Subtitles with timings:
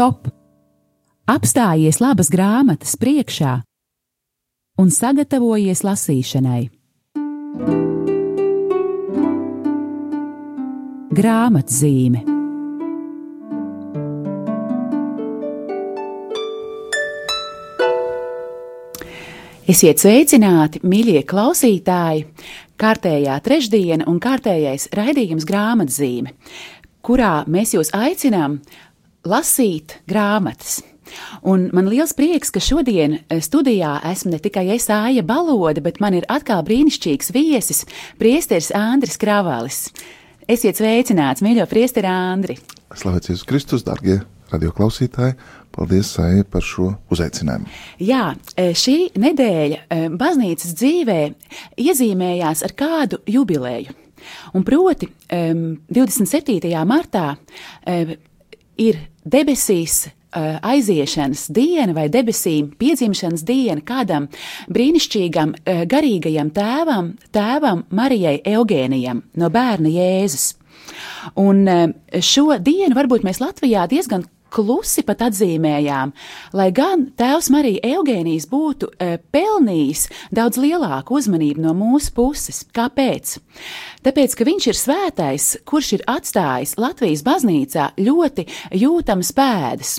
[0.00, 0.30] stop!
[1.28, 3.58] Apstājies labas grāmatas priekšā
[4.80, 6.62] un sagatavojies lasīšanai.
[11.20, 12.24] Grāmatzīme
[19.68, 22.24] Esiet sveicināti, mīļie klausītāji!
[22.80, 26.32] Kārtējā trešdiena un kārtējais raidījums grāmatzīme,
[27.04, 28.62] kurā mēs jūs aicinām
[29.26, 30.80] lasīt grāmatas.
[31.42, 36.14] Un man liels prieks, ka šodien studijā esmu ne tikai es Āja Balode, bet man
[36.14, 37.84] ir atkal brīnišķīgs viesis,
[38.20, 39.88] priesteris Andris Kravalis.
[40.50, 42.58] Esiet sveicināts, mīļo priesteri Andri!
[42.90, 44.20] Slavēts Jēzus Kristus, darbie
[44.50, 45.36] radioklausītāji!
[45.70, 47.68] Paldies, Sāja, par šo uzaicinājumu.
[48.02, 51.18] Jā, e, šī nedēļa e, baznīcas dzīvē
[51.78, 53.94] iezīmējās ar kādu jubileju.
[54.58, 56.58] Un proti, 27.
[56.66, 57.28] E, martā
[58.82, 60.08] ir debesīs
[60.62, 64.28] aiziešanas diena vai debesīm piedzimšanas diena kādam
[64.70, 65.56] brīnišķīgam
[65.90, 70.52] garīgajam tēvam, tēvam Marijai Eugēnijam no bērna Jēzus.
[71.40, 71.64] Un
[72.22, 76.12] šo dienu varbūt mēs Latvijā diezgan klusi pat atzīmējām,
[76.58, 82.64] lai gan Tēvs Marija Eugēnijas būtu e, pelnījis daudz lielāku uzmanību no mūsu puses.
[82.76, 83.38] Kāpēc?
[84.06, 88.46] Tāpēc, ka viņš ir svētais, kurš ir atstājis Latvijas baznīcā ļoti
[88.82, 89.98] jūtamas pēdas.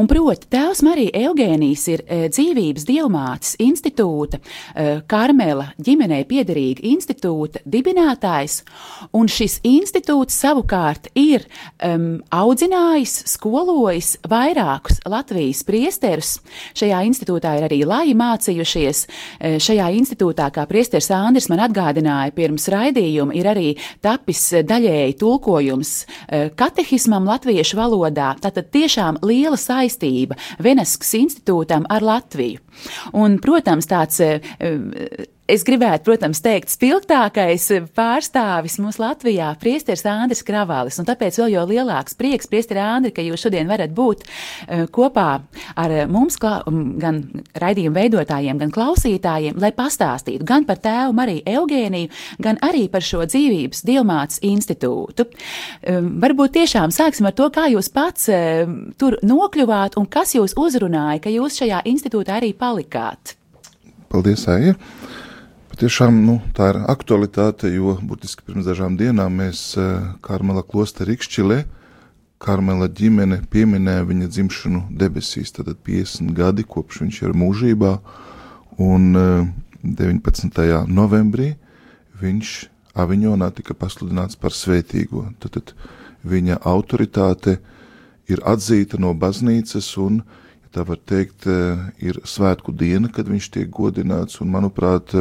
[0.00, 7.62] Un proti, tēvs Marija Eugēnijas ir e, dzīvības dievmātes institūta, e, Karmela ģimenei piederīga institūta
[7.68, 8.62] dibinātājs,
[9.16, 11.44] un šis institūts savukārt ir
[11.84, 16.34] um, audzinājis, skolojis vairākus Latvijas priesterus.
[16.78, 19.04] Šajā institūtā ir arī laji mācījušies.
[19.38, 23.68] E, šajā institūtā, kā priesteris Andris man atgādināja pirms raidījuma, ir arī
[24.04, 25.92] tapis daļēji tulkojums
[26.58, 28.32] katehismam latviešu valodā.
[28.42, 32.60] Tātad tiešām liela saistība Veneskas institūtam ar Latviju.
[33.18, 34.40] Un, protams, tāds eh,
[35.52, 40.96] Es gribētu, protams, teikt, spilgtākais pārstāvis mūsu Latvijā- priesteris Andris Kravalis.
[40.96, 45.42] Un tāpēc vēl jau lielāks prieks, priesteri Andri, ka jūs šodien varat būt uh, kopā
[45.76, 47.18] ar mums, gan
[47.52, 52.08] raidījumu veidotājiem, gan klausītājiem, lai pastāstītu gan par tēvu Mariju Eugēniju,
[52.40, 55.26] gan arī par šo dzīvības dievmātes institūtu.
[55.86, 58.64] Um, varbūt tiešām sāksim ar to, kā jūs pats uh,
[58.96, 63.36] tur nokļuvāt un kas jūs uzrunāja, ka jūs šajā institūtā arī palikāt.
[64.08, 64.78] Paldies, Aija!
[65.72, 71.62] Patiešām nu, tā ir aktualitāte, jo burtiski pirms dažām dienām mēs eh, Karmela klosteri Ikšķilē,
[72.44, 77.94] Karmela ģimene pieminēja viņa dzimšanu debesīs, tad 50 gadi kopš viņš ir mūžībā,
[78.84, 79.16] un
[79.80, 80.60] 19.
[80.60, 81.54] Eh, novembrī
[82.20, 82.52] viņš
[82.92, 85.24] Aviņonā tika pasludināts par svētīgo.
[85.40, 85.72] Tad, tad
[86.28, 87.62] viņa autoritāte
[88.28, 90.41] ir atzīta no baznīcas un, ja
[90.72, 95.12] tā var teikt, eh, ir svētku diena, kad viņš tiek godināts, un manuprāt,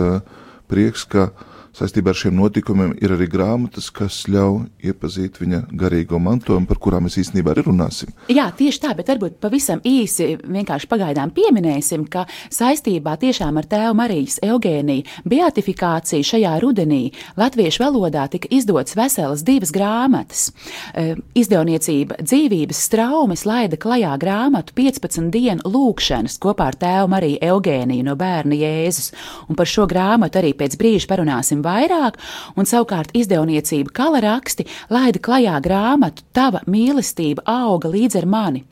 [0.71, 1.31] prieks, ka
[1.77, 7.07] saistībā ar šiem notikumiem ir arī grāmatas, kas ļauj iepazīt viņa garīgo mantojumu, par kurām
[7.07, 8.11] mēs īstenībā arī runāsim.
[8.31, 13.97] Jā, tieši tā, bet varbūt pavisam īsi vienkārši pagaidām pieminēsim, ka saistībā tiešām ar tēvu
[14.01, 17.01] Marijas Eugēniju beatifikāciju šajā rudenī
[17.39, 20.49] latviešu valodā tika izdots veselas divas grāmatas.
[20.93, 28.05] E, izdevniecība dzīvības straumes laida klajā grāmatu 15 dienu lūkšanas kopā ar tēvu Mariju Eugēniju
[28.07, 29.11] no bērna Jēzus,
[29.47, 32.19] un par šo grāmatu arī pēc brīža parunāsim vairāk,
[32.55, 38.63] un savukārt izdevniecība Kala raksti laida klajā grāmatu Tava mīlestība auga līdz ar mani,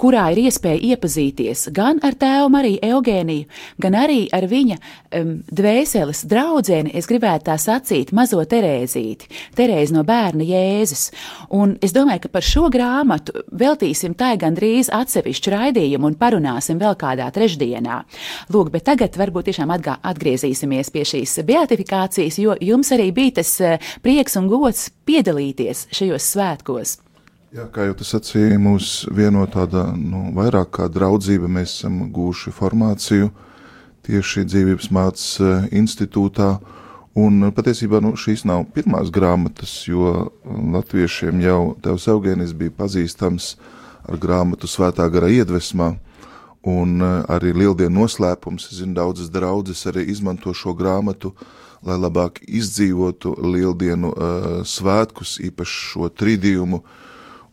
[0.00, 3.46] kurā ir iespēja iepazīties gan ar tēvu Mariju Eugēniju,
[3.82, 9.28] gan arī ar viņa um, dvēseles draudzeni, es gribētu tā sacīt, mazo Terēzīti,
[9.58, 11.10] Terēzi no bērna Jēzus.
[11.58, 16.96] Un es domāju, ka par šo grāmatu veltīsim tai gandrīz atsevišķu raidījumu un parunāsim vēl
[17.00, 18.00] kādā trešdienā.
[18.54, 23.54] Lūk, bet tagad varbūt tiešām atgā, atgriezīsimies pie šīs beatifikācijas, jo jums arī bija tas
[23.60, 26.98] uh, prieks un gods piedalīties šajos svētkos.
[27.52, 31.50] Jā, kā jau tas sacīja, mūs vieno tāda nu, vairāk kā draudzība.
[31.52, 33.26] Mēs esam gūši formāciju
[34.06, 36.54] tieši dzīvības mācības eh, institūtā.
[37.20, 43.50] Un patiesībā nu, šīs nav pirmās grāmatas, jo latviešiem jau Tevs Eugēnis bija pazīstams
[44.08, 45.92] ar grāmatu Svētā gara iedvesmā.
[46.64, 51.34] Un eh, arī lieldienu noslēpums, es zinu, daudzas draudzes arī izmanto šo grāmatu,
[51.82, 54.12] lai labāk izdzīvotu lieldienu
[54.68, 56.98] svētkus, īpaši šo tridījumu, uh,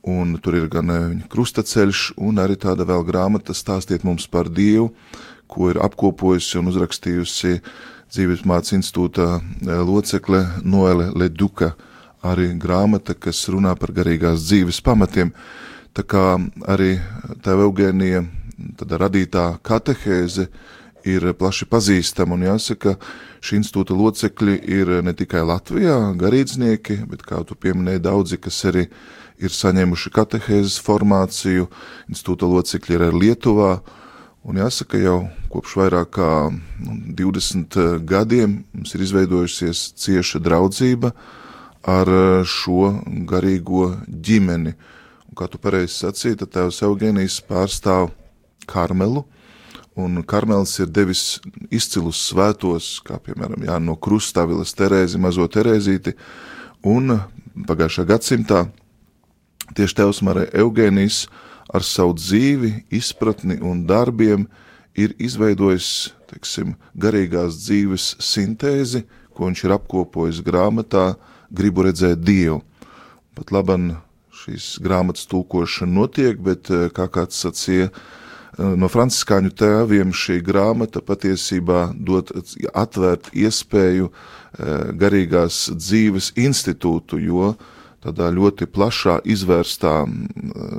[0.04, 4.92] un tur ir gan viņa krustaceļš, un arī tāda vēl grāmata stāstiet mums par Dievu,
[5.50, 7.60] ko ir apkopojusi un uzrakstījusi
[8.10, 9.28] dzīves mācības institūta
[9.86, 11.74] locekle Noele Leduka,
[12.26, 15.34] arī grāmata, kas runā par garīgās dzīves pamatiem.
[15.94, 16.38] Tā kā
[16.70, 16.98] arī
[17.44, 18.24] tēva Eugēnija
[18.80, 20.50] radītā katehēze
[21.08, 22.98] ir plaši pazīstama, un jāsaka,
[23.44, 28.86] šī institūta locekļi ir ne tikai Latvijā garīdznieki, bet, kā tu pieminēji, daudzi, kas arī
[29.40, 31.70] ir saņēmuši katehēzes formāciju,
[32.12, 33.72] institūta locekļi ir arī Lietuvā,
[34.44, 35.18] un jāsaka, jau
[35.52, 41.14] kopš vairāk kā nu, 20 gadiem mums ir izveidojusies cieša draudzība
[41.88, 42.12] ar
[42.48, 42.94] šo
[43.28, 44.76] garīgo ģimeni,
[45.30, 48.10] Un, kā tu pareizi sacīji, tad tēvs Eugenijs pārstāv
[48.70, 49.22] Karmelu,
[50.00, 51.24] un Karmels ir devis
[51.74, 56.16] izcilus svētos, kā piemēram Jānis no Krustavilas Terēzi, mazo Terēzīti,
[56.88, 57.18] un
[57.68, 58.64] pagājušā gadsimtā
[59.76, 61.26] tieši tēvs Marē Eugenijs
[61.74, 64.48] ar savu dzīvi, izpratni un darbiem
[64.98, 71.14] ir izveidojis, teiksim, garīgās dzīves sintēzi, ko viņš ir apkopojis grāmatā
[71.50, 72.62] Gribu redzēt Dievu.
[73.38, 73.94] Pat laban
[74.36, 77.90] šīs grāmatas tulkošana notiek, bet, eh, kā kāds sacīja,
[78.60, 82.32] no franciskāņu tēviem šī grāmata patiesībā dod
[82.74, 84.14] atvērt iespēju eh,
[85.00, 87.54] garīgās dzīves institūtu, jo
[88.00, 89.94] tādā ļoti plašā, izvērstā,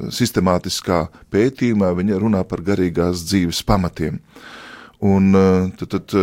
[0.08, 4.16] sistemātiskā pētījumā viņa runā par garīgās dzīves pamatiem.
[5.04, 5.36] Un
[5.76, 6.14] tad, tad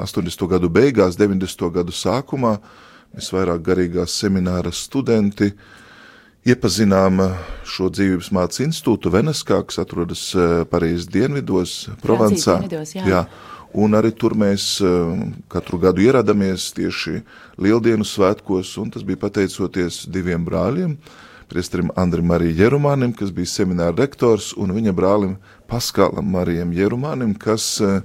[0.00, 0.46] 80.
[0.48, 1.70] gadu beigās, 90.
[1.74, 2.56] gadu sākumā
[3.16, 5.50] visvairāk garīgās semināra studenti
[6.48, 7.20] iepazinām
[7.68, 12.60] šo dzīvības mācību institūtu Veneskā, kas atrodas eh, Parīzes dienvidos, Provansā.
[12.62, 13.06] Dienvidos, jā.
[13.08, 13.24] jā.
[13.80, 17.20] Un arī tur mēs eh, katru gadu ieradāmies tieši
[17.60, 20.96] Lieldienu svētkos, un tas bija pateicoties diviem brāļiem,
[21.50, 25.38] priesterim Andrim Mariju Jerumānim, kas bija semināra rektors, un viņa brālim
[25.70, 28.00] Paskālam Marijam Jerumānim, kas uh,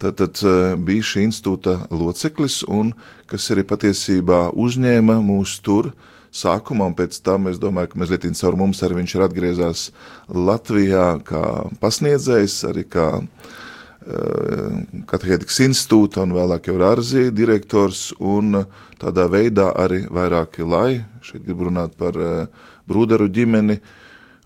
[0.00, 2.94] tad, tad eh, bija šī institūta loceklis un
[3.30, 5.92] kas arī patiesībā uzņēma mūs tur
[6.34, 9.86] sākumā, un pēc tam es domāju, ka mazliet caur mums arī viņš ir atgriezās
[10.28, 11.44] Latvijā kā
[11.82, 14.74] pasniedzējs, arī kā uh,
[15.10, 18.64] katehētikas institūta un vēlāk jau Rārzija direktors, un
[19.00, 22.46] tādā veidā arī vairāki lai, šeit gribu runāt par uh,
[22.90, 23.96] brūderu ģimeni, uh,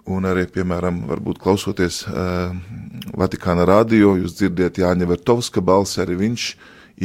[0.04, 2.52] Un arī, piemēram, varbūt klausoties uh,
[3.16, 6.48] Vatikāna radio, jūs dzirdiet Jāņa Vertovska balsi, arī viņš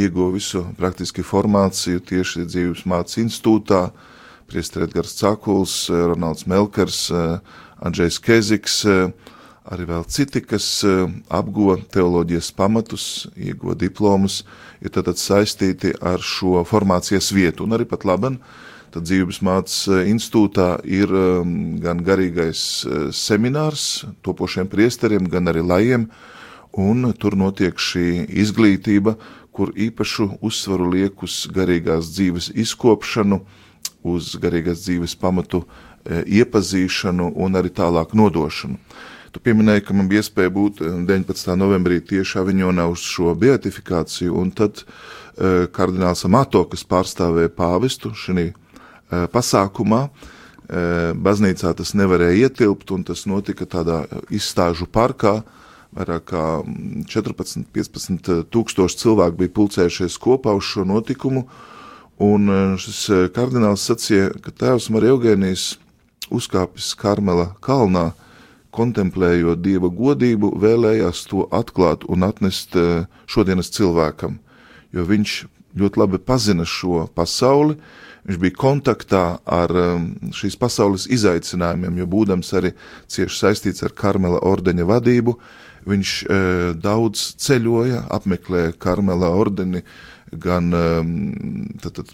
[0.04, 3.86] ieguva visu praktiski formāciju tieši dzīves mācības institūtā,
[4.50, 7.38] priester Edgars Cakuls, Ronalds Melkers, uh,
[7.86, 9.12] Andrzejs Keziks, uh,
[9.69, 13.06] arī vēl citi, kas uh, apguva teoloģijas pamatus,
[13.38, 14.42] ieguva diplomus,
[14.81, 17.68] ir tātad saistīti ar šo formācijas vietu.
[17.68, 18.57] Un arī pat laban uh,
[18.90, 25.62] Tad dzīves mācības eh, institūtā ir ehm, gan garīgais eh, seminārs topošiem priesteriem, gan arī
[25.62, 26.07] lajiem,
[26.74, 29.13] un tur notiek šī izglītība,
[29.54, 33.44] kur īpašu uzsvaru liek uz garīgās dzīves izkopšanu,
[34.04, 38.80] uz garīgās dzīves pamatu eh, iepazīšanu un arī tālāk nodošanu.
[39.30, 41.54] Tu pieminēji, ka man bija iespēja būt 19.
[41.60, 48.10] novembrī tieši Aviņonā uz šo beatifikāciju, un tad uh, kardināls Amato, kas pārstāvēja pāvestu
[49.10, 50.07] Eh, pasākumā.
[51.18, 55.40] Baznīcā tas nevarēja ietilpt, un tas notika tādā izstāžu parkā.
[55.98, 56.44] Vairāk kā
[57.10, 61.48] 14-15 mm, tūkstoši cilvēku bija pulcējušies kopā uz šo notikumu,
[62.24, 65.69] un eh, šis kardināls sacīja, ka tēvs Marija Eugēnijas
[66.30, 68.11] uzkāpis Karmela kalnā,
[68.76, 72.76] kontemplējot dieva godību, vēlējās to atklāt un atnest
[73.26, 74.35] šodienas cilvēkam,
[74.94, 75.40] jo viņš
[75.80, 79.71] ļoti labi pazina šo pasauli, uh, Viņš bija kontaktā ar
[80.38, 82.73] šīs pasaules izaicinājumiem, jo būdams arī
[83.09, 85.33] cieši saistīts ar Karmela ordeņa vadību,
[85.90, 86.11] viņš
[86.83, 89.81] daudz ceļoja, apmeklēja Karmela ordeni
[90.31, 90.69] gan
[91.81, 92.12] tad, tad,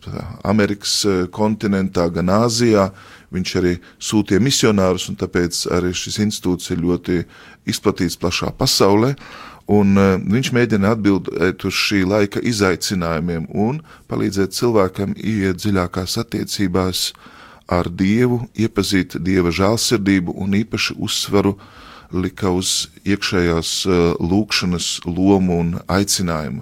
[0.48, 2.90] Amerikas e, kontinentā, gan Āzijā.
[3.36, 7.24] Viņš arī sūtīja misionārus, un tāpēc arī šis institūts ir ļoti
[7.68, 9.16] izplatīts plašā pasaulē
[9.72, 17.08] un uh, viņš mēģina atbildēt uz šī laika izaicinājumiem un palīdzēt cilvēkam ieiet dziļākās attiecībās
[17.66, 21.56] ar Dievu, iepazīt Dieva žēlsirdību un īpaši uzsvaru
[22.14, 26.62] lika uz iekšējās uh, lūkšanas lomu un aicinājumu.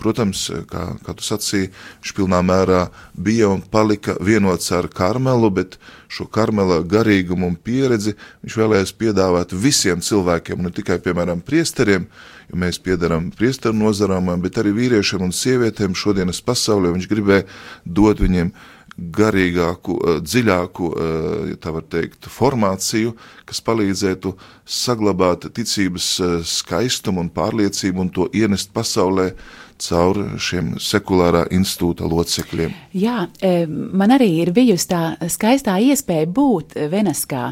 [0.00, 5.76] Protams, kā, kā tu sacīji, viņš pilnā mērā bija un palika vienots ar Karmelu, bet
[6.10, 12.08] šo Karmela garīgumu un pieredzi viņš vēlējās piedāvāt visiem cilvēkiem, ne tikai, piemēram, priesteriem,
[12.50, 16.94] jo mēs piedaram priesteru nozarām, bet arī vīriešiem un sievietēm šodienas pasaulē.
[16.96, 17.48] Viņš gribēja
[17.84, 18.54] dot viņiem
[19.00, 23.14] garīgāku, eh, dziļāku, eh, ja tā var teikt, formāciju,
[23.46, 24.34] kas palīdzētu
[24.66, 29.32] saglabāt ticības eh, skaistumu un pārliecību un to ienest pasaulē
[29.80, 32.74] caur šiem sekulārā institūta locekļiem.
[32.96, 33.24] Jā,
[33.70, 37.50] man arī ir bijusi tā skaistā iespēja būt Venaskā.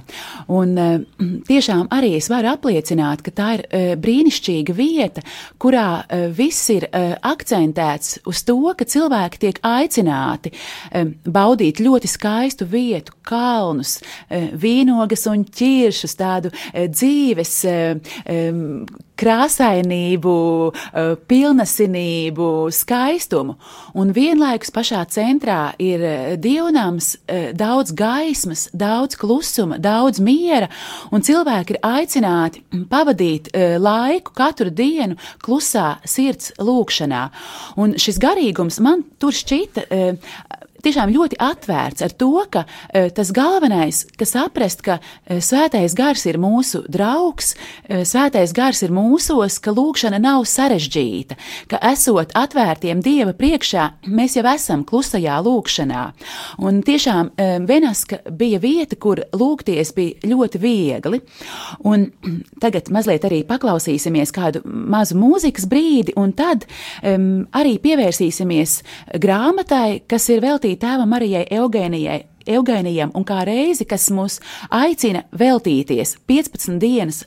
[0.52, 0.74] Un
[1.48, 3.64] tiešām arī es varu apliecināt, ka tā ir
[4.02, 5.24] brīnišķīga vieta,
[5.62, 6.04] kurā
[6.36, 10.52] viss ir akcentēts uz to, ka cilvēki tiek aicināti
[11.24, 13.98] baudīt ļoti skaistu vietu, kalnus,
[14.30, 17.58] vīnogas un ķiršus, tādu dzīves
[19.18, 20.34] krāsainību,
[20.74, 23.56] eh, pilnesinību, skaistumu.
[23.98, 30.68] Un vienlaikus pašā centrā ir eh, dievnams, eh, daudz gaismas, daudz klusuma, daudz miera,
[31.12, 37.28] un cilvēki ir aicināti pavadīt laiku katru dienu klusā sirds lūkšanā.
[37.76, 39.88] Un šis garīgums man tur šķita
[40.84, 46.24] tiešām ļoti atvērts ar to, ka uh, tas galvenais, ka saprast, ka uh, svētais gars
[46.28, 51.38] ir mūsu draugs, uh, svētais gars ir mūsos, ka lūkšana nav sarežģīta,
[51.70, 56.04] ka esot atvērtiem Dieva priekšā, mēs jau esam klusajā lūkšanā.
[56.64, 57.30] Un tiešām
[57.68, 61.20] Venaska bija vieta, kur lūgties bija ļoti viegli.
[61.88, 62.08] Un
[62.62, 66.66] tagad mazliet arī paklausīsimies kādu mazu mūzikas brīdi, un tad
[67.02, 68.78] um, arī pievērsīsimies
[69.22, 72.26] grāmatai, kas ir veltīta veltīt tēvam Marijai Eugēnijai.
[72.48, 77.24] Eugēnijam un kā reizi, kas mūs aicina veltīties 15 dienas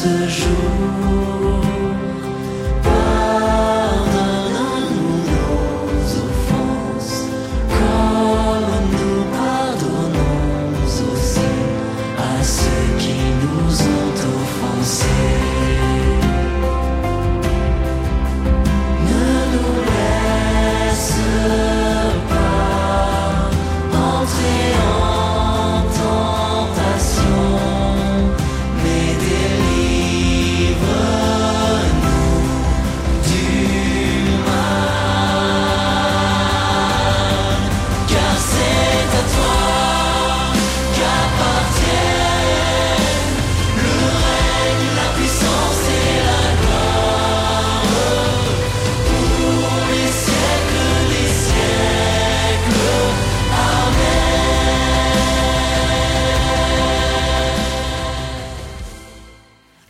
[0.00, 1.69] 子书。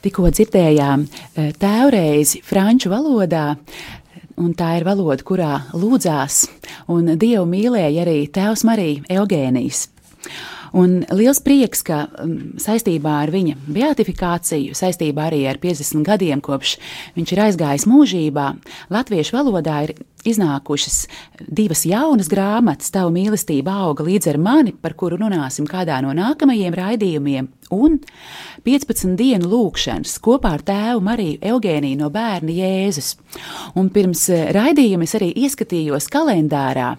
[0.00, 3.54] Tikko dzirdējām eh, tēvreizi franču valodā,
[4.40, 6.46] un tā ir valoda, kurā lūdzās,
[6.92, 9.88] un Dievu mīlēja arī tēvs Marija Eugēnijas.
[10.80, 16.76] Un liels prieks, ka um, saistībā ar viņa beatifikāciju, saistībā arī ar 50 gadiem kopš
[17.16, 18.46] viņš ir aizgājis mūžībā,
[18.94, 19.96] latviešu valodā ir
[20.28, 21.04] iznākušas
[21.48, 26.76] divas jaunas grāmatas, Tava mīlestība auga līdz ar mani, par kuru runāsim kādā no nākamajiem
[26.76, 27.98] raidījumiem, un
[28.66, 33.14] 15 dienu lūkšanas kopā ar tēvu Mariju Eugēniju no bērna Jēzus.
[33.78, 36.90] Un pirms eh, raidījuma es arī ieskatījos kalendārā,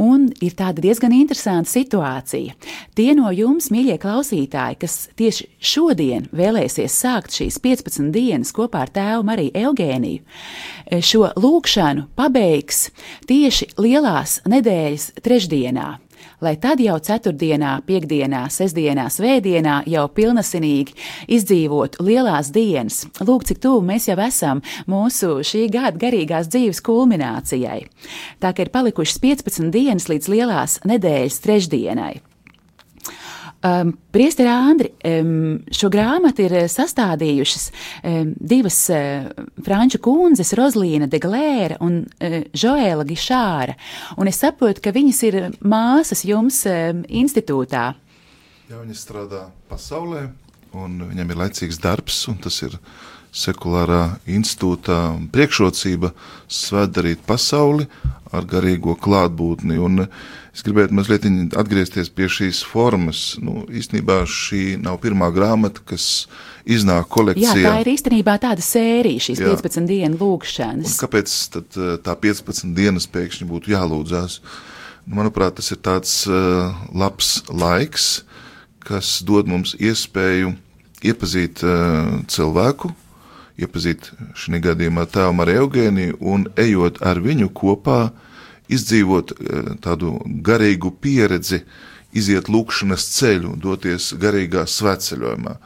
[0.00, 2.56] un ir tāda diezgan interesanta situācija.
[2.96, 8.94] Tie no jums, mīļie klausītāji, kas tieši šodien vēlēsies sākt šīs 15 dienas kopā ar
[8.94, 10.24] tēvu Mariju Eugēniju,
[10.86, 12.08] eh, šo lūkšanu
[12.64, 12.90] pabeigs
[13.28, 15.98] tieši lielās nedēļas trešdienā
[16.40, 20.92] lai tad jau ceturtdienā, piekdienā, sestdienā, svētdienā jau pilnasinīgi
[21.28, 23.06] izdzīvotu lielās dienas.
[23.20, 27.86] Lūk, cik tuvu mēs jau esam mūsu šī gada garīgās dzīves kulminācijai.
[28.40, 32.14] Tā kā ir palikušas 15 dienas līdz lielās nedēļas trešdienai.
[33.64, 37.62] Um, Priesteri Andri, um, šo grāmatu ir eh, sastādījušas
[38.04, 39.30] um, divas uh,
[39.64, 43.72] franču kundzes, Rozlīna de Glēra un uh, Joēla Gišāra,
[44.20, 47.86] un es saprotu, ka viņas ir māsas jums um, institūtā.
[48.68, 50.26] Jā, viņas strādā pasaulē,
[50.76, 52.76] un viņam ir laicīgs darbs, un tas ir
[53.32, 54.98] sekulārā institūtā
[55.32, 56.12] priekšrocība
[56.52, 57.88] svētdarīt pasauli
[58.34, 59.80] ar garīgo klātbūtni.
[59.80, 60.04] Un,
[60.54, 61.24] Es gribētu mazliet
[61.58, 63.34] atgriezties pie šīs formas.
[63.42, 66.28] Nu, īstenībā šī nav pirmā grāmata, kas
[66.62, 67.56] iznāk kolekcijā.
[67.58, 69.50] Jā, tā ir īstenībā tāda sērija, šīs Jā.
[69.50, 70.94] 15 dienu lūgšanas.
[70.94, 74.38] Un kāpēc tad eh, tā 15 dienas pēkšņi būtu jālūdzās?
[75.04, 78.22] Nu, manuprāt, tas ir tāds uh, labs laiks,
[78.86, 80.54] kas dod mums iespēju
[81.04, 82.88] iepazīt uh, cilvēku,
[83.60, 84.08] iepazīt
[84.38, 87.98] šī gadījumā tēvu Mariju Eugēniju un ejot ar viņu kopā,
[88.72, 91.64] izdzīvot uh, tādu garīgu pieredzi,
[92.14, 95.56] iziet lūkšanas ceļu, doties garīgā svētceļojumā.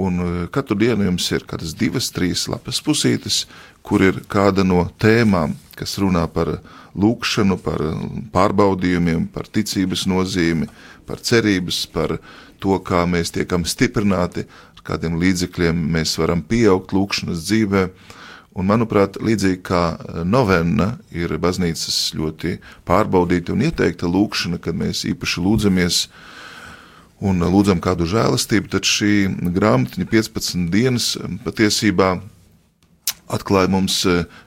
[0.00, 3.44] Un uh, katru dienu jums ir kādas divas, trīs lapas pusītes,
[3.82, 6.58] kur ir kāda no tēmām, kas runā par
[6.98, 7.82] lūkšanu, par
[8.34, 10.68] pārbaudījumiem, par ticības nozīmi,
[11.06, 12.18] par cerības, par
[12.60, 14.44] to, kā mēs tiekam stiprināti,
[14.76, 17.84] ar kādiem līdzekļiem mēs varam pieaugt lūkšanas dzīvē.
[18.60, 19.84] Un, manuprāt, līdzīgi kā
[20.28, 26.02] novena ir baznīcas ļoti pārbaudīta un ieteikta lūkšana, kad mēs īpaši lūdzamies
[27.24, 29.14] un lūdzam kādu žēlastību, tad šī
[29.56, 31.14] grāmatiņa 15 dienas
[31.46, 32.18] patiesībā
[33.32, 34.02] atklāja mums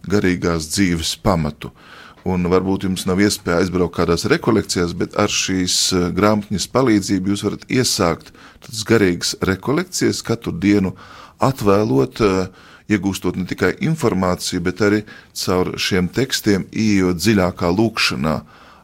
[0.10, 1.74] garīgās dzīves pamatu.
[2.24, 7.44] Un varbūt jums nav iespēja aizbraukt kādās rekolekcijās, bet ar šīs eh, grāmatņas palīdzību jūs
[7.44, 8.32] varat iesākt
[8.64, 10.94] tādas garīgas rekolekcijas katru dienu,
[11.44, 15.04] atvēlot, eh, iegūstot ne tikai informāciju, bet arī
[15.38, 18.36] caur šiem tekstiem ieejot dziļākā lūkšanā,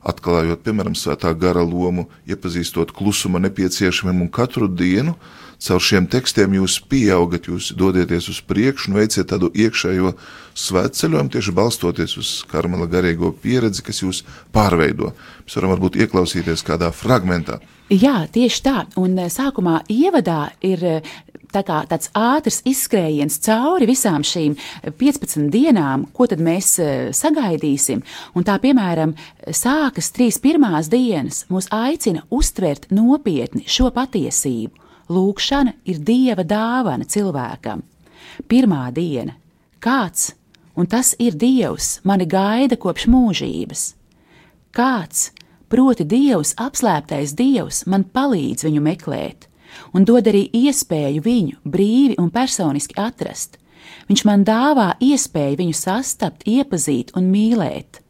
[0.10, 5.18] atklājot, piemēram, svētā gara lomu, iepazīstot klusuma nepieciešamiem un katru dienu
[5.60, 10.14] caur šiem tekstiem jūs pieaugat, jūs dodieties uz priekšu un veiciet tādu iekšējo
[10.60, 14.24] svētceļojumu, tieši balstoties uz karmela garīgo pieredzi, kas jūs
[14.56, 15.12] pārveido.
[15.44, 17.60] Mēs varam varbūt ieklausīties kādā fragmentā.
[17.90, 18.76] Jā, tieši tā.
[19.02, 21.14] Un eh, sākumā ievadā ir eh,
[21.54, 24.56] tā kā tāds ātrs izskrējiens cauri visām šīm
[25.00, 28.04] 15 dienām, ko tad mēs eh, sagaidīsim.
[28.38, 29.16] Un tā, piemēram,
[29.48, 34.88] sākas trīs pirmās dienas, mūs aicina uztvert nopietni šo patiesību.
[35.10, 37.82] Lūkšana ir dieva dāvana cilvēkam.
[38.48, 39.34] Pirmā diena-
[39.86, 40.34] kāds,
[40.76, 43.94] un tas ir dievs, mani gaida kopš mūžības.
[44.72, 45.32] Kāds,
[45.70, 49.49] proti dievs, apslēptais dievs, man palīdz viņu meklēt,
[49.94, 53.58] un dod arī iespēju viņu brīvi un personiski atrast.
[54.10, 58.02] Viņš man dāvā iespēju viņu sastapt, iepazīt un mīlēt.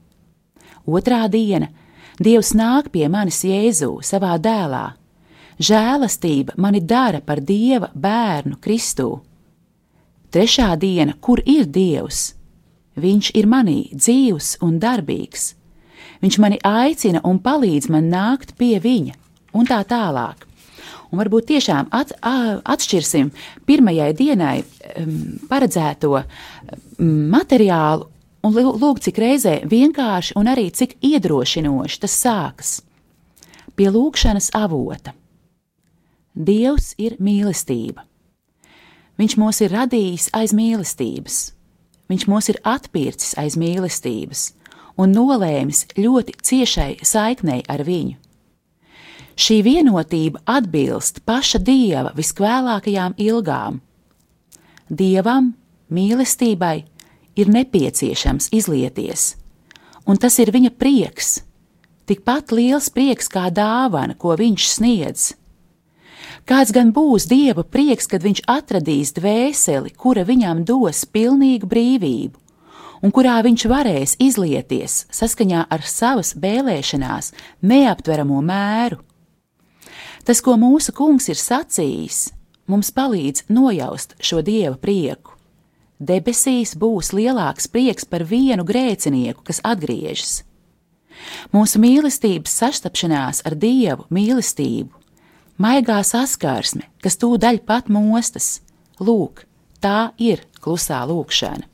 [0.88, 1.70] Otrā diena-
[2.24, 5.00] Dievs nāk pie manis Jēzū savā dēlā,
[5.60, 9.20] Žēlastība mani dara par dieva bērnu Kristū.
[10.32, 12.34] Trešā diena, kur ir Dievs?
[12.96, 15.54] Viņš ir manī dzīvs un darbīgs.
[16.24, 19.18] Viņš mani aicina un palīdz man nākt pie viņa,
[19.52, 20.49] un tā tālāk.
[21.10, 23.32] Un varbūt tiešām at, atšķirsim
[23.66, 24.56] pirmajai dienai
[25.50, 26.24] paredzēto
[27.00, 28.10] materiālu
[28.46, 32.74] un lūk, cik reizē vienkārši un arī cik iedrošinoši tas sākas.
[33.76, 35.16] Pie lūkšanas avota.
[36.36, 38.06] Dievs ir mīlestība.
[39.20, 41.40] Viņš mūs ir radījis aiz mīlestības,
[42.10, 44.48] Viņš mūs ir atpircis aiz mīlestības
[45.00, 48.18] un nolēmis ļoti ciešai saiknei ar viņu.
[49.40, 53.80] Šī vienotība atbilst paša dieva viskvēlākajām ilgām.
[54.90, 55.54] Dievam,
[55.94, 56.78] mīlestībai,
[57.40, 59.36] ir nepieciešams izlieties,
[60.04, 61.38] un tas ir viņa prieks,
[62.10, 65.30] tikpat liels prieks kā dāvana, ko viņš sniedz
[66.50, 72.40] Kāds gan būs dieva prieks, kad viņš atradīs dvēseli, kura viņam dos pilnīgu brīvību,
[73.06, 78.98] un kurā viņš varēs izlieties saskaņā ar savas vēlēšanās neaptveramo mēru.
[80.28, 82.30] Tas, ko mūsu kungs ir sacījis,
[82.70, 85.36] mums palīdz nojaust šo dieva prieku.
[86.00, 90.44] Debesīs būs lielāks prieks par vienu grēcinieku, kas atgriežas.
[91.52, 94.96] Mūsu mīlestības sastapšanās ar dievu mīlestību
[95.60, 98.60] maigā saskarsme, kas tūdaļ pat mostas.
[99.00, 99.44] Lūk,
[99.84, 101.69] tā ir klusā lūkšana.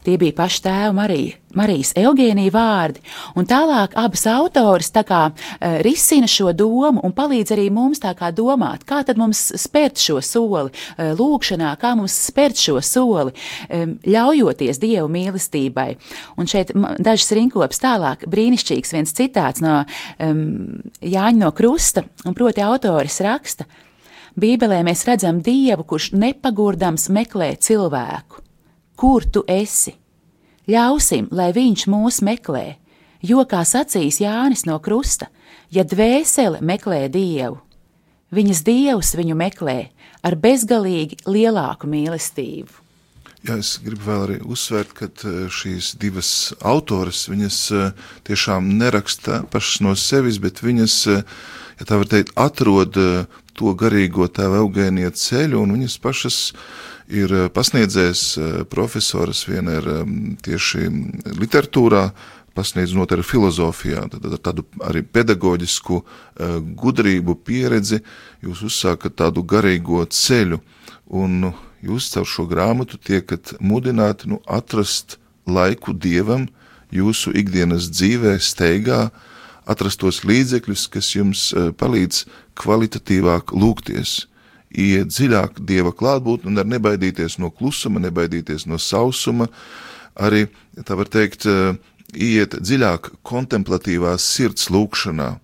[0.00, 3.02] Tie bija paši tēva Marija, Marijas Eugēnija vārdi,
[3.36, 8.14] un tālāk abas autors tā kā uh, risina šo domu un palīdz arī mums tā
[8.16, 13.36] kā domāt, kā tad mums spērt šo soli uh, lūkšanā, kā mums spērt šo soli,
[13.68, 15.90] um, ļaujoties Dievu mīlestībai.
[16.40, 20.44] Un šeit dažas rinkops tālāk brīnišķīgs viens citāts no um,
[21.04, 23.68] Jāņa no Krusta, un proti autoris raksta,
[24.40, 28.46] Bībelē mēs redzam Dievu, kurš nepagurdams meklē cilvēku
[29.00, 29.94] kur tu esi?
[30.70, 32.76] Ļausim, lai viņš mūs meklē,
[33.24, 35.30] jo, kā sacīs Jānis no Krusta,
[35.72, 37.58] ja dvēsele meklē dievu,
[38.34, 39.78] viņas dievs viņu meklē
[40.22, 42.76] ar bezgalīgi lielāku mīlestību.
[43.40, 45.08] Jā, es gribu vēl arī uzsvērt, ka
[45.48, 47.60] šīs divas autoras, viņas
[48.28, 50.96] tiešām neraksta pašas no sevis, bet viņas,
[51.80, 53.00] ja tā var teikt, atrod
[53.56, 56.42] to garīgo tēva Eugēnija ceļu, un viņas pašas
[57.10, 58.24] ir pasniedzējis
[58.72, 59.88] profesoras, viena ir
[60.44, 60.88] tieši
[61.38, 62.10] literatūrā,
[62.54, 66.00] pasniedz noteikti filozofijā, tad ar tādu arī pedagoģisku
[66.80, 68.00] gudrību, pieredzi,
[68.42, 70.58] jūs uzsākat tādu garīgo ceļu,
[71.10, 75.18] un jūs caur šo grāmatu tiekat mudināti nu, atrast
[75.48, 76.48] laiku dievam
[76.94, 79.08] jūsu ikdienas dzīvē, steigā,
[79.70, 82.24] atrast tos līdzekļus, kas jums eh, palīdz
[82.60, 84.26] kvalitatīvāk lūgties,
[84.70, 89.48] iet dziļāk dieva klātbūtni un ar nebaidīties no klusuma, nebaidīties no sausuma,
[90.14, 90.46] arī,
[90.86, 91.76] tā var teikt, eh,
[92.14, 95.36] iet dziļāk kontemplatīvās sirds lūkšanā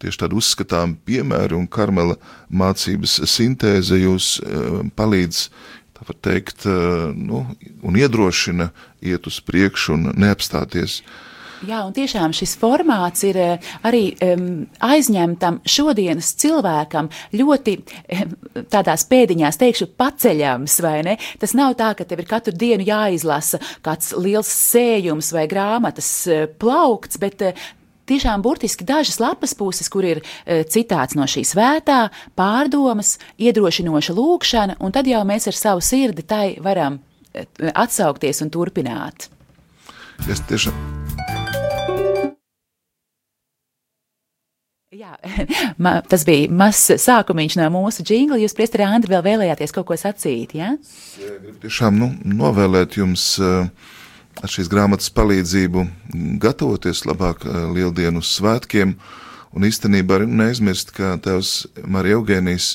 [0.00, 2.16] tieši tādu uzskatām piemēru un karmela
[2.48, 5.42] mācības sintēze jūs uh, palīdz,
[5.96, 7.44] tā var teikt, uh, nu,
[7.84, 8.70] un iedrošina
[9.04, 11.00] iet uz priekšu un neapstāties.
[11.68, 14.44] Jā, un tiešām šis formāts ir eh, arī um,
[14.80, 18.36] aizņemtam šodienas cilvēkam ļoti um,
[18.72, 21.18] tādās pēdiņās, teikšu, paceļams, vai ne?
[21.42, 26.46] Tas nav tā, ka tev ir katru dienu jāizlasa kāds liels sējums vai grāmatas uh,
[26.60, 27.68] plaukts, bet uh,
[28.10, 32.00] tiešām burtiski dažas lapas puses, kur ir e, citāts no šīs svētā,
[32.38, 38.50] pārdomas, iedrošinoša lūkšana, un tad jau mēs ar savu sirdi tai varam e, atsaukties un
[38.54, 39.30] turpināt.
[40.28, 41.39] Es tiešām.
[44.90, 45.12] Jā,
[45.84, 48.40] ma, tas bija mazs sākums no mūsu jingla.
[48.42, 50.56] Jūs, Priesteri, Andri, vēl vēlējāties kaut ko sacīt?
[50.58, 50.72] Ja?
[50.82, 53.68] Es gribu tiešām nu, novēlēt jums uh,
[54.42, 55.84] ar šīs grāmatas palīdzību
[56.42, 58.96] gatavoties labāk eh, lieldienu svētkiem,
[59.54, 62.72] un īstenībā arī neaizmirst, ka tevs Marija Eugēnijas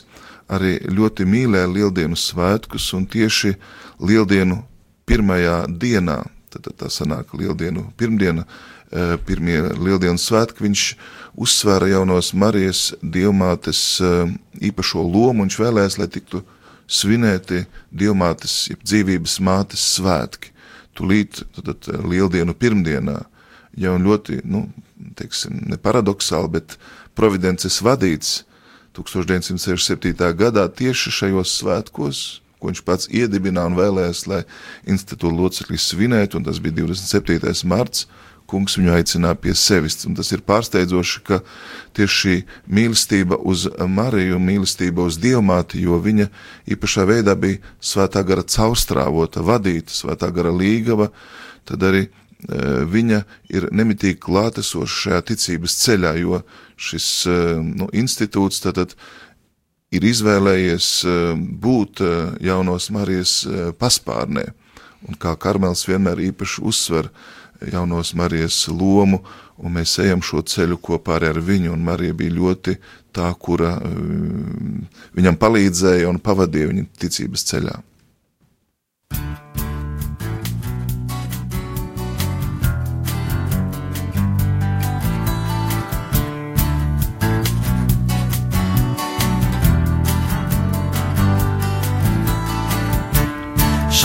[0.56, 3.58] arī ļoti mīlē lieldienu svētkus, un tieši
[4.00, 4.62] lieldienu
[5.04, 6.22] pirmajā dienā,
[6.54, 8.48] tad tā sanāk lieldienu pirmdiena,
[8.96, 10.88] eh, pirmie lieldienu svētki, viņš
[11.36, 14.34] uzsvēra jaunos Marijas dievmātes eh,
[14.72, 16.44] īpašo lomu, un viņš vēlēs, lai tiktu
[16.88, 20.54] svinēti dievmātes, dzīvības mātes svētki
[20.96, 23.20] tūlīt tad, lieldienu pirmdienā,
[23.76, 24.66] jau ļoti, nu,
[25.20, 26.78] teiksim, ne paradoxāli, bet
[27.18, 28.44] providences vadīts
[28.96, 30.16] 1967.
[30.40, 32.22] gadā tieši šajos svētkos,
[32.60, 34.44] ko viņš pats iedibināja un vēlējās, lai
[34.88, 37.52] institūta locekļi svinētu, un tas bija 27.
[37.68, 38.08] marts,
[38.50, 39.98] kungs viņu aicināja pie sevis.
[40.08, 41.42] Un tas ir pārsteidzoši, ka
[41.98, 42.36] tieši šī
[42.78, 46.30] mīlestība uz Mariju, mīlestība uz Dievmāti, jo viņa
[46.76, 51.10] īpašā veidā bija svētā gara caurstrāvota, vadīta, svētā gara līgava,
[51.66, 52.10] tad arī e,
[52.92, 53.22] viņa
[53.54, 56.42] ir nemitīgi klātesoša šajā ticības ceļā, jo
[56.76, 58.94] šis e, nu, institūts tātad
[59.96, 61.18] ir izvēlējies e,
[61.66, 62.04] būt
[62.44, 63.42] jaunos Marijas
[63.80, 64.52] paspārnē.
[65.06, 69.22] Un kā Karmels vienmēr īpaši uzsver, uh, jaunos Marijas lomu,
[69.58, 72.78] un mēs ejam šo ceļu kopā ar viņu, un Marija bija ļoti
[73.16, 77.82] tā, kura eh, viņam palīdzēja un pavadīja viņa ticības ceļā.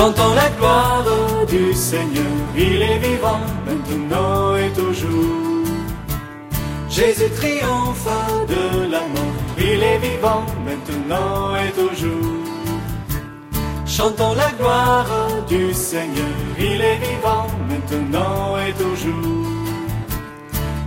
[0.00, 1.09] Chantons la gloire
[1.46, 2.24] du Seigneur,
[2.56, 5.66] il est vivant maintenant et toujours.
[6.88, 8.08] Jésus triomphe
[8.48, 12.40] de la mort, il est vivant maintenant et toujours.
[13.86, 15.06] Chantons la gloire
[15.48, 19.46] du Seigneur, il est vivant maintenant et toujours.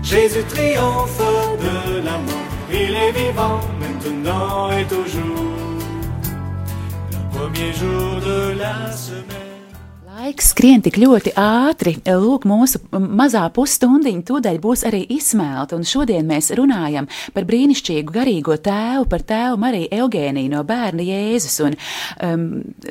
[0.02, 1.22] Jésus triomphe
[1.66, 5.54] de la mort, il est vivant maintenant et toujours.
[7.32, 9.43] premier jour de la semaine.
[10.24, 11.98] Laiks skrien tik ļoti ātri.
[12.08, 18.56] Lūk, mūsu mazā pusstundiņa tūdaļ būs arī izsmelta, un šodien mēs runājam par brīnišķīgu garīgo
[18.64, 21.58] tēvu, par tēvu Mariju Eugēniju no bērna Jēzus.
[21.66, 21.76] Un,
[22.24, 22.46] um,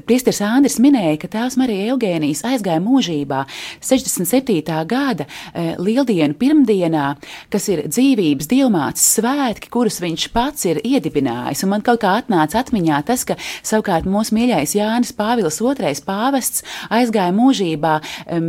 [0.05, 3.47] Priesteris Andris minēja, ka tēvs Marija Eugēnijas aizgāja mūžībā
[3.81, 4.77] 67.
[4.91, 7.07] gada uh, lieldienu pirmdienā,
[7.55, 11.65] kas ir dzīvības dievmātes svētki, kurus viņš pats ir iedibinājis.
[11.65, 16.69] Un man kaut kā atnāca atmiņā tas, ka savukārt mūsu mīļais Jānis Pāvils II pāvests
[16.93, 17.95] aizgāja aizgāja mūžībā
[18.33, 18.49] um,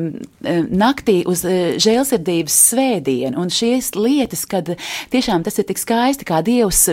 [0.73, 3.37] naktī uz uh, žēlsirdības svētdienu.
[3.39, 4.75] Un šīs lietas, kad
[5.13, 6.89] tiešām tas ir tik skaisti, kā Dievs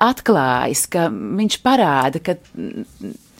[0.00, 2.38] atklājas, ka viņš parāda, ka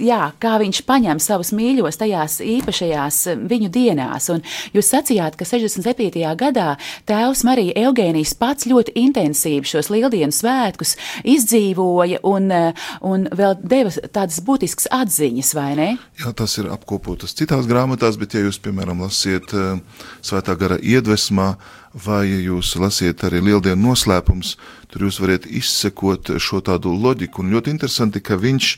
[0.00, 4.28] jā, kā viņš paņem savus mīļos tajās īpašajās eh, viņu dienās.
[4.32, 4.42] Un
[4.74, 6.24] jūs sacījāt, ka 67.
[6.40, 6.74] gadā
[7.08, 13.92] tēvs Marija Eugēnijas pats ļoti intensīvi šos lieldienu svētkus izdzīvoja un, eh, un vēl deva
[14.12, 15.90] tādas būtiskas atziņas, vai ne?
[16.20, 19.78] Jā, tas ir apkopotas citās grāmatās, bet ja jūs, piemēram, lasiet uh,
[20.24, 21.54] svētā gara iedvesmā,
[21.94, 24.54] vai ja jūs lasiet arī lieldienu noslēpums,
[24.90, 27.42] tur jūs varat izsekot šo tādu loģiku.
[27.42, 28.70] Un ļoti interesanti, ka viņš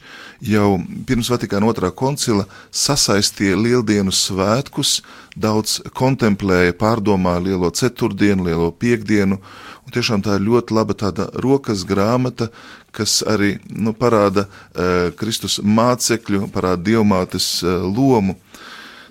[0.48, 0.68] jau
[1.12, 5.02] pirms Vatikāna otrā koncila sasaistīja lieldienu svētkus,
[5.36, 9.36] daudz kontemplēja, pārdomāja lielo ceturtdienu, lielo piekdienu,
[9.84, 12.48] un tiešām tā ir ļoti laba tāda rokas grāmata,
[12.96, 18.38] kas arī nu, parāda uh, Kristus mācekļu, parāda dievmātes uh, lomu.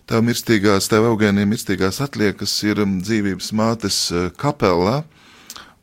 [0.09, 5.03] Tev mirstīgās, tev augēniem mirstīgās atliekas ir dzīvības mātes uh, kapelā,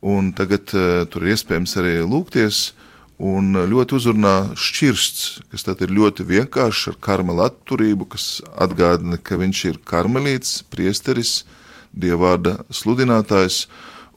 [0.03, 2.73] un tagad uh, tur ir iespējams arī lūgties,
[3.19, 9.63] un ļoti uzrunā šķirsts, kas ir ļoti vienkāršs ar karmela atturību, kas atgādina, ka viņš
[9.67, 11.43] ir karmelīts, priesteris,
[11.91, 13.67] dievvvārda sludinātājs,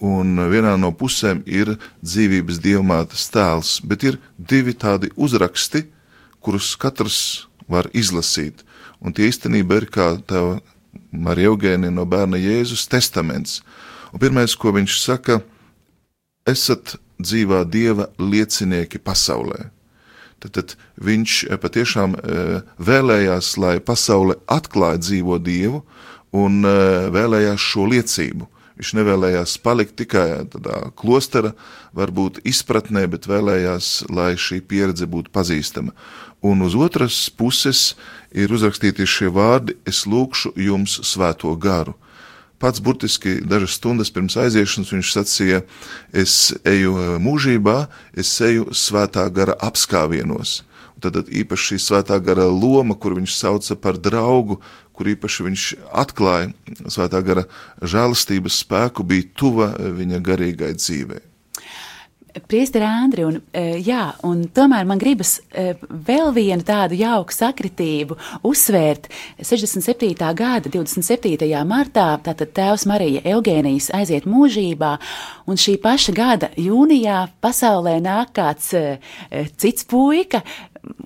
[0.03, 5.87] un vienā no pusēm ir dzīvības dievmātes tēls, bet ir divi tādi uzraksti,
[6.43, 8.63] kurus katrs var izlasīt,
[9.03, 10.61] un tie īstenībā ir kā tev
[11.11, 13.63] Marija Eugēnija no bērna Jēzus testaments.
[14.13, 15.41] Un pirmais, ko viņš saka,
[16.49, 19.69] esat dzīvā dieva liecinieki pasaulē.
[20.43, 25.85] Tad, tad viņš eh, patiešām eh, vēlējās, lai pasaule atklāja dzīvo dievu
[26.35, 28.49] un eh, vēlējās šo liecību.
[28.81, 31.53] Viņš nevēlējās palikt tikai tādā klostera,
[31.95, 35.93] varbūt izpratnē, bet vēlējās, lai šī pieredze būtu pazīstama.
[36.43, 37.93] Un uz otras puses
[38.35, 41.95] ir uzrakstīti šie vārdi: Es lūkšu jums svēto garu
[42.63, 45.63] pats burtiski dažas stundas pirms aiziešanas viņš sacīja,
[46.15, 47.79] es eju e, mūžībā,
[48.15, 50.61] es eju svētā gara apskāvienos.
[51.03, 54.61] Tad īpaši šī svētā gara loma, kur viņš sauca par draugu,
[54.95, 55.65] kur īpaši viņš
[56.05, 56.53] atklāja
[56.87, 57.49] svētā gara
[57.83, 61.25] žēlastības spēku, bija tuva viņa garīgai dzīvei.
[62.49, 65.75] Priesteri Andri, un, e, jā, un tomēr man gribas e,
[66.09, 68.17] vēl vienu tādu jauku sakritību
[68.49, 69.11] uzsvērt.
[69.43, 70.17] 67.
[70.39, 71.49] gada 27.
[71.69, 74.95] martā tātad tēvs Marija Eugēnijas aiziet mūžībā,
[75.45, 78.85] un šī paša gada jūnijā pasaulē nāk kāds e,
[79.61, 80.41] cits puika,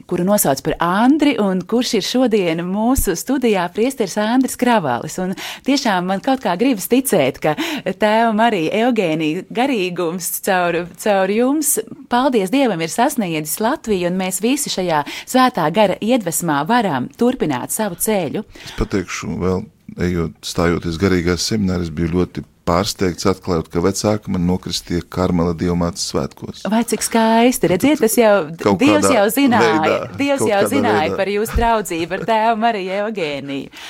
[0.07, 5.19] kuru nosauc par Andri, un kurš ir šodien mūsu studijā priesteris Andris Kravalis.
[5.23, 5.35] Un
[5.67, 11.77] tiešām man kaut kā gribas ticēt, ka tēva Marija Eugēnija garīgums caur, caur jums,
[12.13, 17.99] paldies Dievam, ir sasniedzis Latviju, un mēs visi šajā svētā gara iedvesmā varam turpināt savu
[18.01, 18.47] ceļu.
[18.65, 19.65] Es pateikšu vēl,
[20.09, 26.65] ejot, stājoties garīgās seminārijas, biju ļoti pārsteigts atklājot, ka vecāki man nokristīja Karmela dievmātes svētkos.
[26.71, 28.33] Vai cik skaisti, redziet, tas jau,
[28.83, 31.21] Dievs jau zināja, veidā, Dievs jau zināja veidā.
[31.21, 33.85] par jūsu draudzību ar tēvu Mariju Eugēniju.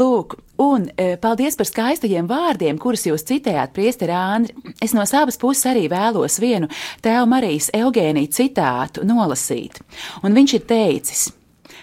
[0.00, 4.74] Lūk, un e, paldies par skaistajiem vārdiem, kurus jūs citējāt, priesteri Āndri.
[4.82, 6.70] Es no savas puses arī vēlos vienu
[7.04, 9.82] tēvu Marijas Eugēniju citātu nolasīt.
[10.22, 11.26] Un viņš ir teicis–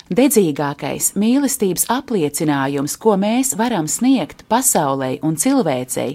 [0.07, 6.13] Dedzīgākais mīlestības apliecinājums, ko mēs varam sniegt pasaulē un cilvēcei,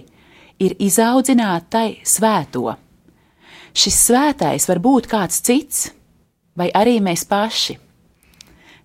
[0.61, 2.75] ir izaudzināt tai svēto.
[3.73, 5.87] Šis svētais var būt kāds cits,
[6.57, 7.79] vai arī mēs paši.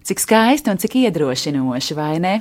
[0.09, 2.39] Cik skaisti un cik iedrošinoši, vai ne?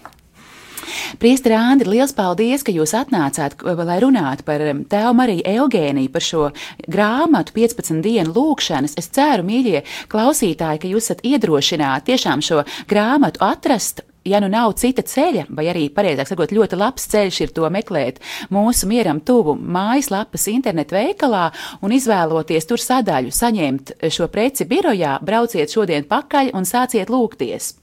[1.19, 6.43] Priestri Andri, liels paldies, ka jūs atnācāt, lai runātu par Tēvu Mariju Eugēniju, par šo
[6.87, 8.95] grāmatu 15 dienu lūkšanas.
[8.99, 14.75] Es ceru, mīļie klausītāji, ka jūs esat iedrošināti tiešām šo grāmatu atrast ja nu nav
[14.79, 18.21] cita ceļa, vai arī, pareizāk sakot, ļoti labs ceļš ir to meklēt
[18.53, 21.47] mūsu mieram tuvu mājaslapas internetu veikalā
[21.81, 27.73] un izvēloties tur sadaļu, saņemt šo preci birojā, brauciet šodien pakaļ un sāciet lūgties.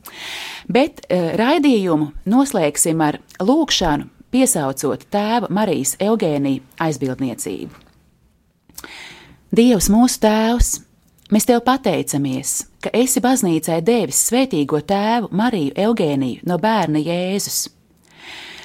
[0.69, 7.85] Bet uh, raidījumu noslēgsim ar lūgšanu, piesaucot tēva Marijas Eugēniju aizbildniecību.
[9.55, 10.75] Dievs mūsu tēvs!
[11.33, 17.63] Mēs tev pateicamies, ka esi baznīcai devis svētīgo tēvu Mariju Eugēniju no bērna Jēzus.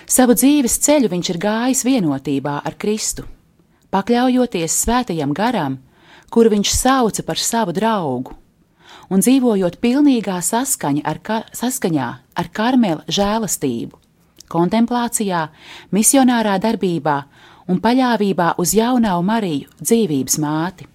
[0.09, 3.23] Savu dzīves ceļu viņš ir gājis vienotībā ar Kristu,
[3.95, 5.79] pakļaujoties svētajam garam,
[6.33, 8.35] kuru viņš sauca par savu draugu,
[9.07, 13.95] un dzīvojot pilnīgā saskaņa ar ka, saskaņā ar karmela žēlastību,
[14.51, 15.47] kontemplācijā,
[15.95, 17.17] misionārā darbībā
[17.71, 20.91] un paļāvībā uz jaunau Mariju dzīvības māti.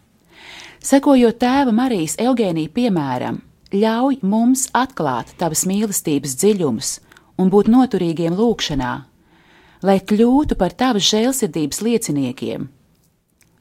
[0.84, 3.38] Sekojot tēva Marijas Eugēnija piemēram,
[3.72, 6.90] ļauj mums atklāt tavas mīlestības dziļumus
[7.40, 8.90] un būt noturīgiem lūgšanā,
[9.80, 12.66] lai kļūtu par tavas žēlsirdības lieciniekiem.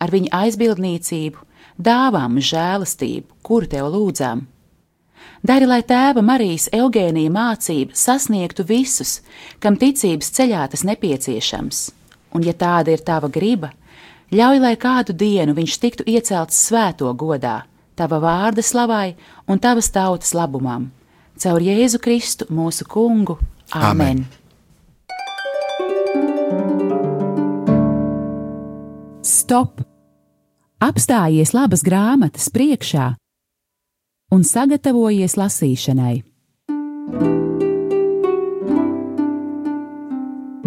[0.03, 1.45] Ar viņa aizbildniecību
[1.79, 4.41] dāvām žēlastību, kuru tev lūdzām.
[5.47, 9.21] Dari, lai tēva Marijas Eugēnija mācība sasniegtu visus,
[9.63, 11.85] kam ticības ceļā tas nepieciešams,
[12.35, 13.71] un, ja tāda ir tava griba,
[14.33, 17.63] ļauj, lai kādu dienu viņš tiktu iecelts svēto godā,
[17.95, 19.15] tava vārda slavai
[19.47, 20.91] un tavas tautas labumam.
[21.37, 23.39] Caur Jēzu Kristu, mūsu kungu.
[23.73, 24.23] Āmen!
[24.23, 24.25] Amen.
[29.23, 29.81] Stop!
[30.83, 33.13] Apstājies labas grāmatas priekšā
[34.35, 36.17] un sagatavojies lasīšanai.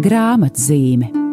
[0.07, 1.26] Grāmatzīme